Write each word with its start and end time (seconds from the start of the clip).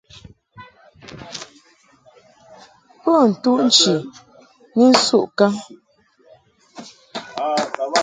Bo 3.03 3.13
ntuʼ 3.31 3.57
nchi 3.65 3.93
ni 4.75 4.85
nsuʼ 4.93 5.23
kaŋ. 5.37 5.53